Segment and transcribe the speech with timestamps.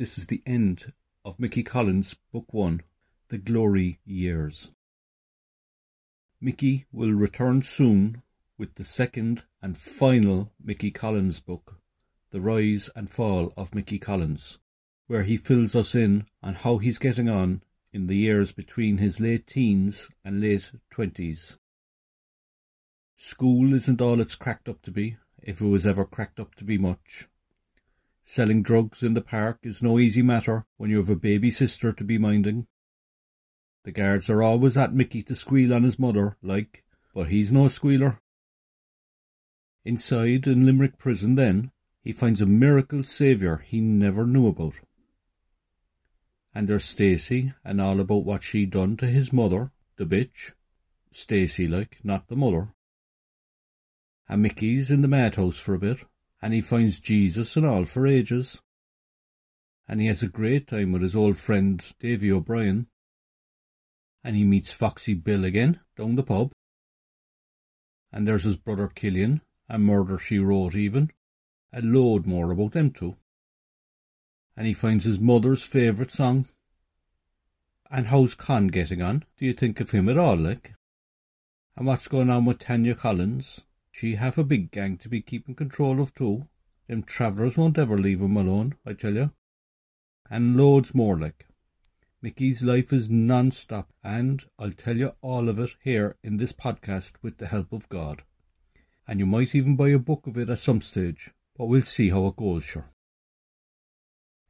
[0.00, 0.94] This is the end
[1.26, 2.80] of Mickey Collins' Book One,
[3.28, 4.72] The Glory Years.
[6.40, 8.22] Mickey will return soon
[8.56, 11.82] with the second and final Mickey Collins book,
[12.30, 14.58] The Rise and Fall of Mickey Collins,
[15.06, 17.62] where he fills us in on how he's getting on
[17.92, 21.58] in the years between his late teens and late twenties.
[23.18, 26.64] School isn't all it's cracked up to be, if it was ever cracked up to
[26.64, 27.28] be much.
[28.22, 31.92] Selling drugs in the park is no easy matter when you have a baby sister
[31.92, 32.66] to be minding.
[33.84, 37.68] The guards are always at Mickey to squeal on his mother, like, but he's no
[37.68, 38.20] squealer.
[39.84, 41.72] Inside in Limerick prison, then,
[42.02, 44.74] he finds a miracle saviour he never knew about.
[46.54, 50.52] And there's Stacy, and all about what she done to his mother, the bitch.
[51.10, 52.74] Stacy, like, not the mother.
[54.28, 56.04] And Mickey's in the madhouse for a bit,
[56.42, 58.60] and he finds Jesus and all for ages.
[59.86, 62.86] And he has a great time with his old friend Davy O'Brien.
[64.22, 66.52] And he meets Foxy Bill again down the pub.
[68.12, 71.10] And there's his brother Killian, and Murder She Wrote even,
[71.72, 73.16] a load more about them too.
[74.56, 76.46] And he finds his mother's favourite song.
[77.90, 79.24] And how's Con getting on?
[79.36, 80.74] Do you think of him at all, like?
[81.76, 83.62] And what's going on with Tanya Collins?
[83.90, 86.48] She have a big gang to be keeping control of too.
[86.86, 89.32] Them travellers won't ever leave him alone, I tell you.
[90.28, 91.46] And loads more like.
[92.22, 97.14] Mickey's life is non-stop, and I'll tell you all of it here in this podcast
[97.22, 98.22] with the help of God.
[99.08, 102.10] And you might even buy a book of it at some stage, but we'll see
[102.10, 102.92] how it goes, sure.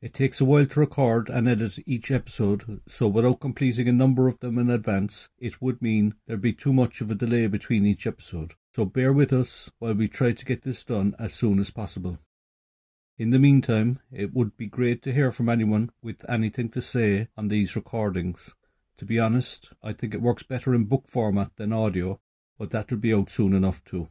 [0.02, 4.28] It takes a while to record and edit each episode, so without completing a number
[4.28, 7.86] of them in advance, it would mean there'd be too much of a delay between
[7.86, 8.54] each episode.
[8.76, 12.20] So bear with us while we try to get this done as soon as possible.
[13.18, 17.26] In the meantime, it would be great to hear from anyone with anything to say
[17.36, 18.54] on these recordings.
[18.98, 22.20] To be honest, I think it works better in book format than audio,
[22.58, 24.08] but that'll be out soon enough too.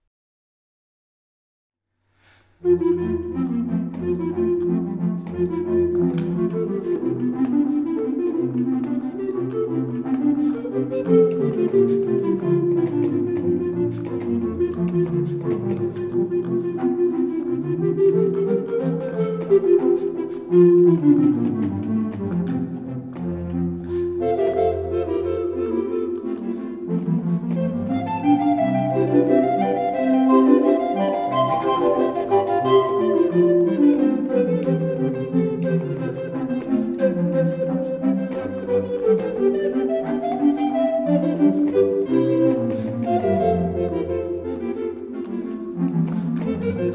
[46.63, 46.93] Thank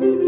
[0.00, 0.19] you.